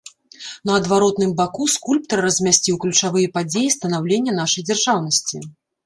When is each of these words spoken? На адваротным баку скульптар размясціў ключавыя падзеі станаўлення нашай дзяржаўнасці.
На 0.69 0.77
адваротным 0.79 1.35
баку 1.41 1.67
скульптар 1.75 2.25
размясціў 2.27 2.81
ключавыя 2.87 3.33
падзеі 3.39 3.73
станаўлення 3.79 4.31
нашай 4.43 4.63
дзяржаўнасці. 4.73 5.37